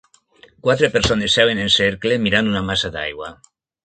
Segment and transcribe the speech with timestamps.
[0.67, 3.29] Quatre persones seuen en cercle mirant una massa d'aigua.